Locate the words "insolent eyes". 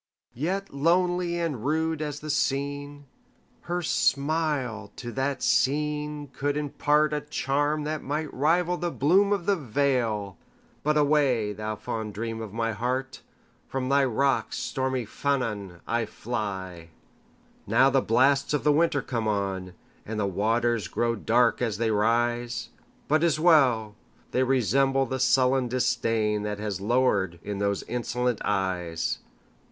27.83-29.19